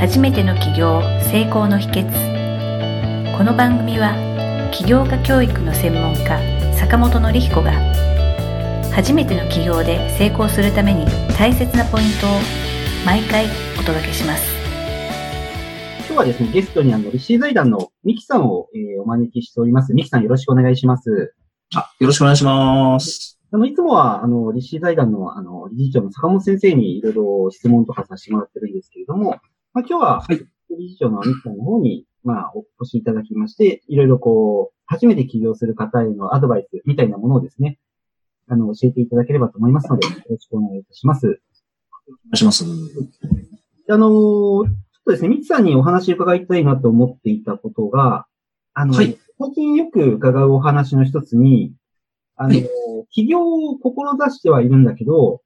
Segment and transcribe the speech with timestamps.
[0.00, 4.16] 初めての起業成功の秘訣この番組は
[4.72, 6.40] 起業家教育の専門家
[6.74, 7.72] 坂本典彦が
[8.94, 11.04] 初めての起業で成功するために
[11.36, 12.30] 大切なポイントを
[13.04, 13.44] 毎回
[13.78, 14.42] お届けします
[16.08, 19.92] 今日はですね、ゲストにあの、リシー財団のミキさんを、えーお招きしております。
[19.94, 21.34] ミキさんよろしくお願いします。
[21.74, 23.38] あ、よろしくお願いします。
[23.52, 29.36] あの、いつもは、あの、リシー財団の、あの、理事長の坂本先生にいろいろ質問とかさせてもらってるんですけれども、
[29.72, 30.46] まあ、今日は、はい
[30.78, 37.78] 理事長のミキさんの方に、まあ、お越しいただきまして、いろいろこう、初めて起業する方へのアドバイスみたいなものをですね、
[38.48, 41.26] あの、教えていただければと思いますので、よろしくお願いいたします。
[41.26, 41.38] お願
[42.34, 42.64] いします。
[43.88, 44.68] あの、ちょっ
[45.06, 48.26] とですね、ミキさんにお話伺いたいなと思っていたことが、
[48.74, 51.72] あの、はい最近よく伺うお話の一つに、
[52.36, 52.68] あの、はい
[53.12, 55.40] 起業を志してはいるんだけど、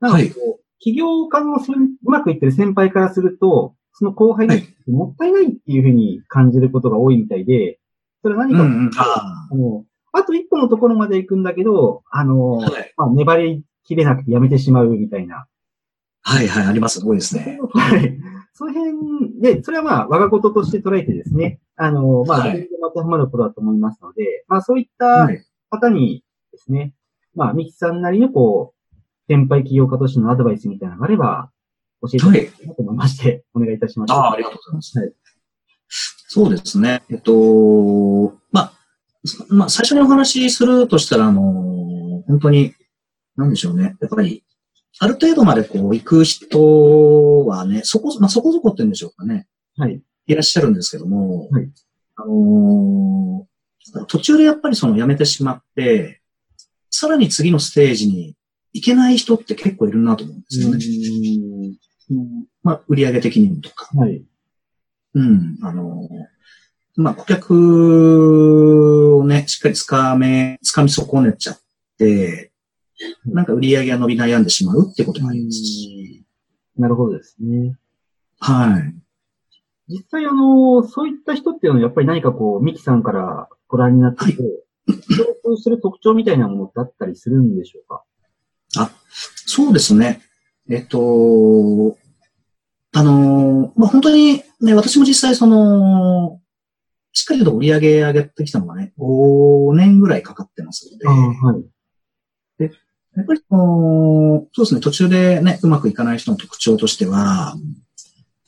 [0.00, 1.58] なんかこう、起業家のう
[2.02, 7.78] まくいってる先輩からすると、その後輩にもったいないっていうふうに感じることが多いみたいで、
[8.22, 8.90] それは何か、うんうん。
[8.96, 12.70] ああの、あと一歩のところまで行くんだけど、あの、あ。
[12.70, 12.92] はい。
[12.96, 15.46] まあ、粘りきれなくてやめてしまうみたいな。
[16.22, 17.04] はいはい、あります。
[17.04, 17.60] 多いですね。
[17.72, 18.18] はい。
[18.52, 25.44] その辺で、それはまあ、我がこととして捉えてですね、あの、まあ、はい自分でも当てはまることだと思いますので、まあ、そういったはい。
[25.70, 26.92] 方にですね、
[27.34, 28.81] まあ、ミキさんなりのこう、
[29.32, 31.50] 先輩起業家としてのアドバイスみたいなのがあれば、
[32.02, 34.12] 教えていただきたいなと思いまして、お願いいたします。
[34.12, 34.98] ああ、ありがとうございます。
[34.98, 35.12] はい
[36.34, 37.02] そうですね。
[37.10, 38.72] えっと、まあ、
[39.22, 41.42] そまあ、最初にお話しするとしたら、あの、
[42.26, 42.74] 本当に、
[43.36, 43.96] なんでしょうね。
[44.00, 44.42] やっぱり、
[44.98, 49.46] ある程度までこう、行く人はね、そこ、まあ、そこそこって言うんでしょうかね。
[49.76, 50.00] はい。
[50.26, 51.70] いらっしゃるんですけども、はい
[52.16, 56.22] あのー途中でやっぱりその辞めてしまって、
[56.88, 58.36] さらに次のステージに
[58.72, 60.78] 行けない人って結構いるなと思うんですよね。
[62.10, 62.14] う
[62.62, 63.88] まあ、売上的にもとか。
[63.96, 64.24] はい。
[65.14, 65.58] うん。
[65.62, 66.32] あのー
[66.94, 71.60] まあ、顧客をね、しっかりつかめ、つかみ損ねちゃっ
[71.98, 72.52] て、
[73.24, 76.24] なんか売り上げが伸び悩んでしまうってこともありますし。
[76.76, 77.76] なるほどですね。
[78.40, 78.94] はい。
[79.88, 88.01] 実際あの、そういった人っていうのはやっぱり何かこう、ミキさんからご覧になってて、共通する特徴みたいなものってあったりするんでしょうか？
[89.52, 90.22] そうですね。
[90.70, 91.98] えっと、
[92.94, 96.40] あの、まあ、本当にね、私も実際その、
[97.12, 102.62] しっかりと売り上げ上げてきたのがね、5年ぐらいかかってますので、はい。
[103.14, 107.54] やっぱりその、そうですね、途中でね、うまくいかない人の特徴としては、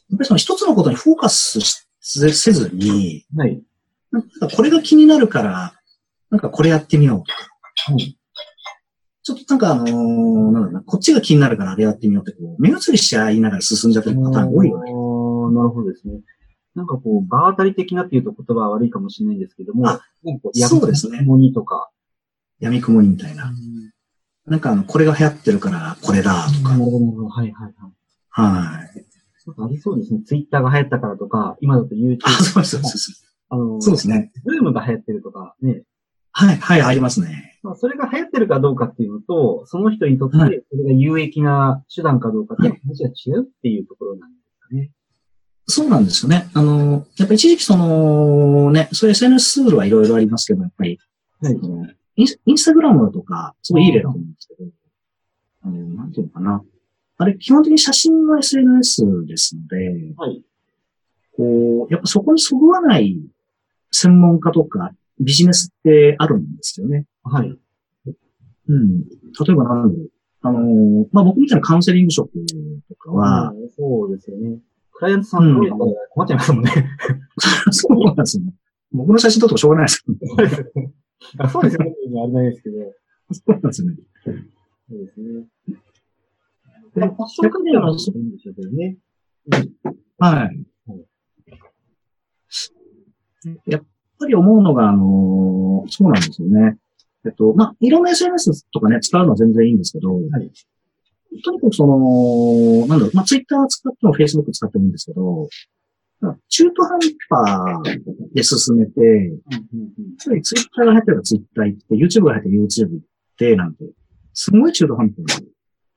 [0.09, 3.63] やっぱりその一つのことにフォーカスしせずに、はい。
[4.11, 5.75] なんかこれが気になるから、
[6.31, 8.17] なんかこれやってみようとか、はい
[9.25, 14.93] ちょっとなんかあのーなんだろうな、こっちが気になるからあれやってみようって、こう、目移りしちゃいながら進んじゃってるパターンが多いよね。
[15.57, 16.21] なるほどですね。
[16.75, 21.91] なんかこう、場当たり的なっていうと言葉は悪いかもしれないんですけども、あなんかこそうですねもにとか。
[22.61, 23.53] 闇雲にみたいな。
[24.47, 26.77] なんかあの、これが流行ってるからこれだとか。
[26.77, 27.29] なるほど。
[27.29, 27.75] はいはいはい。
[28.29, 29.05] はい。
[29.47, 30.21] なんかありそうですね。
[30.25, 33.25] ツイッターが流行ったからとか、今だと YouTube、あ、そうです、そうです。
[33.49, 34.33] あの、そうですね。
[34.45, 35.83] ズームが流行ってるとか、ね。
[36.33, 37.54] はい、はい、ありますね。
[37.65, 44.91] まあ、それが流行ってるかどうかっていうのと、その人にとってそはいれが有益な手段かどうかって話が違うっていうところなんですかね。
[45.67, 46.51] そうなんですよね。
[46.53, 50.99] あの、やっぱ一時期その、ね、そういう SNS ツールはいろいろありますけど、やっぱり、
[51.41, 51.59] はい。
[52.17, 54.71] インスインスタグラムとか、すごいいい例だと思うんですけど、
[55.63, 56.63] あの、なんていうのかな。
[57.17, 60.45] あれ、基本的に写真の SNS ですので、はい。
[61.35, 63.19] こう、やっぱそこにそぐわない
[63.91, 67.07] 専門家とかビジネスってあるんですよね。
[67.25, 67.59] はい。
[68.69, 69.01] うん。
[69.01, 69.07] 例
[69.51, 70.11] えばなんだろう。
[70.43, 72.31] あの、まあ、僕みたいなカウンセリング職
[72.89, 74.59] とかは、うんそうですよね。
[74.93, 75.77] クライアントさんとか
[76.11, 76.71] 困っちゃいますもんね。
[77.73, 78.55] そうなんですよね。
[78.93, 80.05] 僕の写真撮ってもしょうがないです
[81.51, 81.95] そうですよね。
[82.23, 82.77] あれないですけど。
[83.33, 83.97] そうなんですよね。
[84.25, 85.47] そうですね。
[86.95, 88.99] でファッション関係はそういいんでしょうけどね。
[90.19, 90.67] はいはい。
[93.67, 93.85] やっ
[94.19, 96.79] ぱり思うのが、あのそうなんですよね。
[97.27, 100.51] えっと、まあ、いろんな SNS とかね、使うのは全然いいんですけど、はい。
[101.43, 105.49] とにかくその、なんだろう、まあ、Twitter 使っても Facebook 使ってもいいんですけど、
[106.49, 106.99] 中途半
[107.29, 107.99] 端
[108.33, 113.01] で進めて、うんうんうんやっぱり Twitter が入ってるから Twitter 行って、YouTube が入ってる YouTube 行っ
[113.37, 113.85] て、なんて、
[114.33, 115.45] すごい中途半端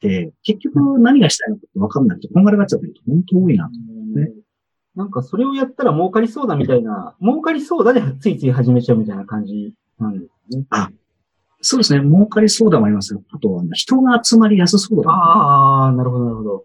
[0.01, 4.19] で、結局何がしたいのかって分かんないと、こんがらがっちゃってると本当多いなと。
[4.19, 4.31] ね
[4.95, 10.65] なんかそれをやったら儲かりそうだみたいな、儲かりそうだでついつい始めちゃうみたいな感じなんですね。
[11.61, 13.23] そうですね、儲かりそうだもありますよ。
[13.31, 16.57] あとは、人が集まりやすそうだああ、なるほど、なるほど。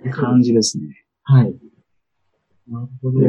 [0.00, 1.04] って感じですね。
[1.22, 1.54] はい。
[2.68, 3.20] なるほど。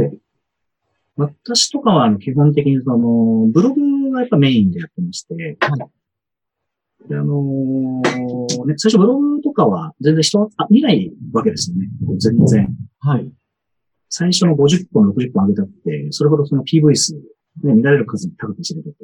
[1.18, 5.58] 私とかはあの基本的にその、ブログがやっぱメインでやってまして、
[7.08, 11.90] であのーね、最初ブログとかは全然人はあ見ないわけですよね。
[12.18, 12.70] 全然。
[13.00, 13.32] はい。
[14.10, 18.96] 最初の50本、60本上げたって、それほどその PV 数、ね、見られる数に高く知れてて。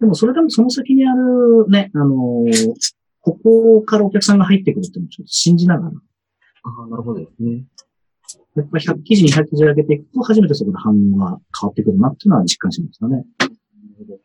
[0.00, 2.74] でもそれでもその先にあるね、あのー
[3.20, 5.92] ここからお客さんが入ってくるっていうのをちょっと信じながら、
[6.62, 7.64] ああ、なるほどですね。
[8.56, 13.16] やっぱり100記事、200記事上げていくと、初めてそこで反応が変わってくるなっていうのは実感しましたね。
[13.16, 14.20] なる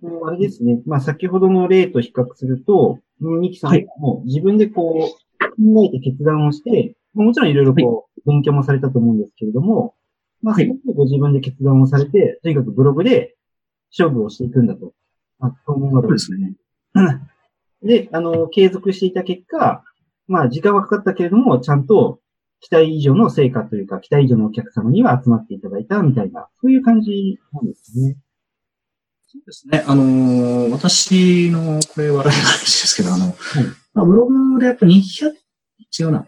[0.00, 0.26] ほど。
[0.26, 0.80] あれですね。
[0.86, 9.94] まあ、先ほどの例と比較すると、ミキさんはいも自分でこう、考えて決断をして、まあもちろんいろいろこう、勉強もされたと思うんですけれども、
[10.42, 10.56] まあ、
[10.94, 13.34] ご自分で決断をされて、とにかくブログで
[13.90, 14.92] 勝負をしていくんだと。
[15.40, 16.54] あ、そう思うわけですね。
[17.82, 19.84] で、あの、継続していた結果、
[20.26, 22.20] まあ、時間はかかったけれども、ちゃんと
[22.60, 28.16] 期待以上の成果というか、期待以上のお客様には集まっていただいたみたいな、そういう感じなんですね。
[29.26, 29.84] そうですね。
[29.86, 33.36] あのー私の、これ笑い話ですけど、あの、
[33.94, 35.32] まあ、ブログでやっぱ200、
[36.00, 36.26] 違うな。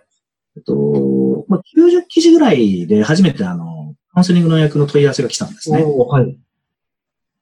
[0.57, 5.83] えっと、まあ、90記事ぐらいで初めてあの、カウンセリングの予約の問い合わせが来たんですね。
[5.83, 6.39] はい。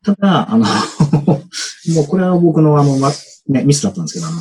[0.04, 0.64] ただ、あの、
[1.94, 3.10] もうこれは僕のあの、ま、
[3.48, 4.36] ね、ミスだったんですけど、あの、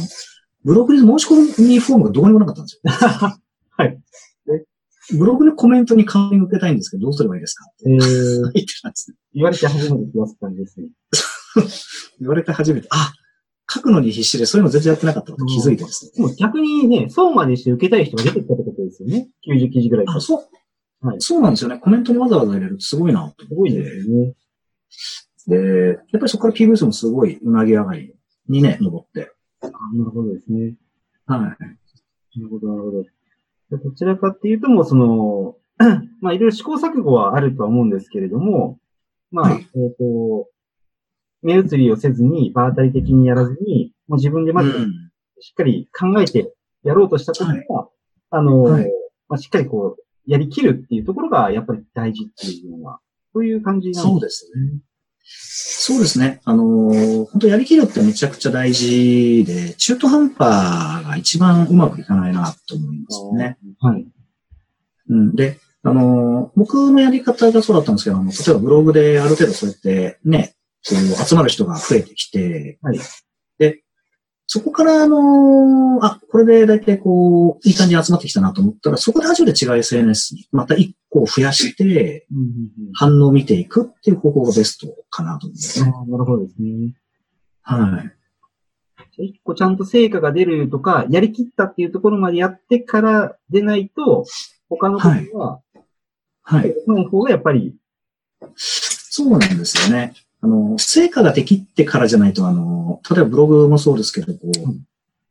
[0.64, 2.92] ブログに申し込みフォームがどこにもなかったんですよ。
[3.78, 4.00] はい。
[5.18, 7.66] ブログのコメントにカウンセリング受けたいんですけど、どうすればいいですか？
[7.66, 9.18] ってえー、 言ってたんですね。
[9.34, 10.88] 言われて初めて気がつく感じですね。
[12.20, 13.14] 言われて初めて、あ、
[13.72, 16.12] 書くのに必死でそういうの全然やってなかったこと気づいてですね。
[16.16, 19.30] でも逆にね、そうまでして受けたい人が出てきたってことですよね。
[19.48, 20.06] 90記事ぐらい。
[20.10, 21.08] あ、すそう。
[21.08, 21.78] はいそうなんですよね。
[21.78, 23.56] コメントにわざわざ入れるってすごいなと思って。
[23.56, 24.34] ごいですよね。
[25.48, 28.14] で、やっぱりそこから PV 数もすごいうなぎ上がり
[28.50, 29.32] にね、登って。
[29.62, 30.76] あなるほどですね。
[31.26, 31.40] はい。
[31.40, 31.48] な
[32.42, 33.04] るほど、なるほど。
[33.04, 33.10] で
[33.84, 35.56] どちらかっていうともうその、
[36.22, 38.80] まあいろいろ試行錯誤はあるとは思うんですけれども、
[39.32, 40.48] まあ、はいえっ、と、
[41.42, 45.08] 目移りをせずに、場当たり的にやらずに、もう自分でまずうん
[45.40, 46.54] しっかり考えて
[46.84, 47.88] やろうとしたことが、
[48.32, 48.86] あの、はい
[49.30, 53.00] まあ、しっかりこう、やりきるっていうところがやっぱり大事っていうのは、
[53.34, 54.80] そういう感じなんそうですね。
[55.30, 56.42] そうですね。
[56.46, 63.58] あのー本当やりきるってめちゃくちゃ大事で、中途半端が一番うまくいかないなと思いますよね。
[63.80, 64.08] はい。
[65.10, 65.36] うん。
[65.36, 70.56] で、あのー僕のやり方がそうだったんですけど、あの例えばブログである程度そうやってね、
[70.88, 73.00] こう集まる人が増えてきて、はい。
[74.48, 82.28] で、そこからあのーあ、これで大体こう、いい感じに集まってきたなと思ったら、そこで初めて違う SNS にまた一個増やして、
[82.94, 85.92] 反応を見ていくっていう方法がベストかなと思いますね。
[85.92, 86.94] なるほどですね。
[87.62, 88.18] はい。
[89.20, 94.26] 一個ちゃんと成果が出るとか、やりきったっていうところまでやってから出ないと、
[94.70, 95.62] 他のことは、
[96.44, 96.74] はい。
[96.88, 97.76] の方がやっぱり、
[98.56, 100.14] そうなんですよね。
[100.42, 104.82] あの、成果ができってからじゃないと、あの、例えばブログもそうですけど、こう、うん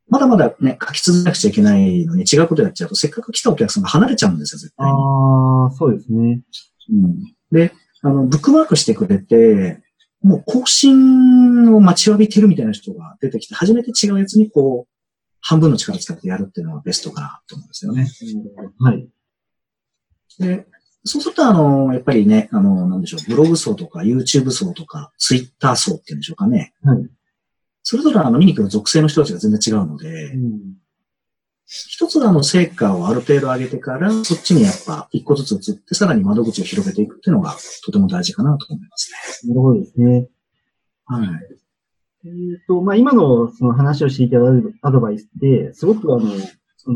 [0.09, 4.93] まだまだね、書き続けなくちゃいけないのに違うことやっちゃうと、せっかく来たお客さんが離れちゃうんですよ、絶対に。
[4.93, 6.41] ああ、そうですね。
[6.89, 9.81] うん、で、あの、ブックマークしてくれて、
[10.21, 14.93] もう更新を待ちわびてるみたいな人が出てきて、初めて違うやつにこう、
[15.41, 18.07] 半分の力使ってやるっていうのがベストかなと思うんですよね。
[18.79, 19.07] はい。
[20.39, 20.67] で、
[21.07, 26.73] そうすると、あの、やっぱりね、あの、なんでしょう、ブログ層とか、YouTube 層とか、Twitter 層っていうんでしょうかね。
[26.83, 27.09] はい。
[27.83, 30.77] それぞれあの見に来る属性の人たちが全然違うので、うん
[31.69, 40.05] 一つあの成果をある程度上げてから、そっちにやっぱ一個ずつ移って、さらに窓口を広げていくっていうのがとても大事かなと思いますなるほどですね。
[40.21, 40.27] ね。
[41.03, 41.27] はい。
[42.25, 46.31] えっと、まあ、今のその話をしていただくアドバイスって、すごくあの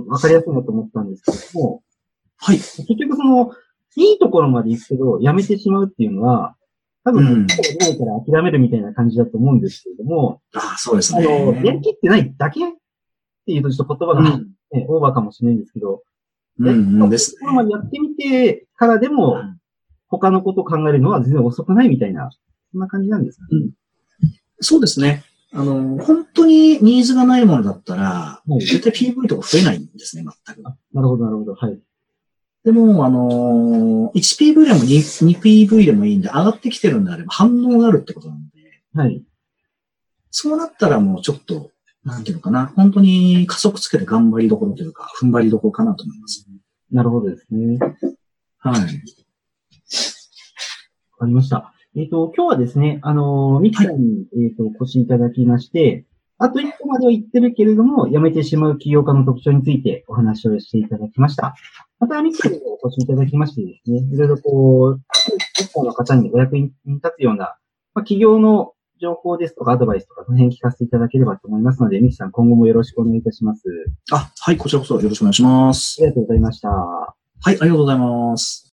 [0.08, 1.84] わかりやすいなと思ったんですけども、
[2.38, 2.58] はい。
[2.58, 3.51] 結局その、
[3.95, 6.55] いいところまで行くけど、やめてしまうっていうのは、
[7.03, 7.55] 多分、うんな
[7.88, 11.62] いから諦めるみたいな感じだと思うんですけれども、ああ、そうですあの、ね。
[11.65, 12.71] やりきってないだけっ
[13.45, 16.03] ていうとちょっと言葉が、うんねオーバーかもしれないんですけど、
[16.60, 19.57] うんうんですところまでやってみてからでも、うん
[20.13, 22.29] 他のことを考えるのは全然遅くないみたいな、
[22.74, 23.71] そんな感じなんですかね？
[24.60, 25.24] そうですね。
[25.53, 30.62] あの、本当にニーズがないものだったら、はい絶対 PV とか増えないんですね、全く。
[30.67, 31.55] あなるほど、なるほど。
[31.55, 31.79] はい。
[32.63, 39.24] でも、あの、1PV でも 2, 2PV でもいいんで、上がってきてるんであれば反応があるってことなので、はい。
[40.30, 41.72] そうなったらもうちょっと、
[42.03, 46.48] なんていうのかな、本当に加速つけて頑張りどころというか、踏ん張りどころかなと思います。
[46.91, 47.77] なるほどですね。
[48.63, 48.82] わはい。
[51.22, 51.74] かりました。
[51.96, 56.06] えっ、と、今日はですね、あの、ミキさんに、えっ、と、お越しいただきまして、
[56.43, 61.53] あと一個までは言ってるけれども、辞めてしまう起業家の特徴についてお話をしていただきました。
[62.00, 65.01] また、ミキにお越しいただきましてですね、いろいろこう、
[65.55, 67.55] 結構の方にお役に立つような、
[67.93, 73.63] まあ、企業の情報ですとかアドバイスとか、その辺聞かせていただければと思いますので、ミキさん今後もよろしくお願いいたします。
[74.12, 75.98] あ、はい、こちらこそよろしくお願いします。
[76.00, 76.69] ありがとうございました。
[76.69, 78.75] はい、ありがとうございます。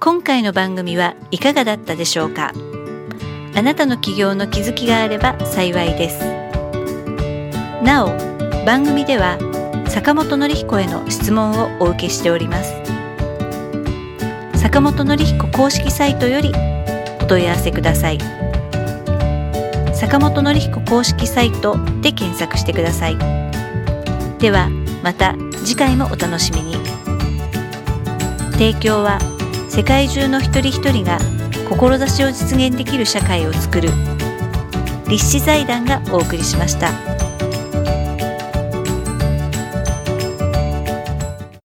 [0.00, 2.52] 今回の番組はいかがだったでしょうか？
[3.54, 6.39] あなたの起業の気づきがあれば幸いです。
[7.90, 8.10] なお、
[8.64, 9.36] 番組では
[9.88, 12.72] 坂本典彦への質問をお受けしております。
[14.54, 16.52] 坂本典彦公式サイトより
[17.20, 18.18] お問い合わせください。
[19.92, 23.18] 坂本典彦公式サイトで検索してください。
[24.38, 24.70] では
[25.02, 26.76] また次回もお楽しみに。
[28.52, 29.18] 提供は
[29.68, 31.18] 世界中の一人一人が
[31.68, 33.90] 志を実現できる社会をつくる
[35.08, 37.19] 立志財団がお送りしました。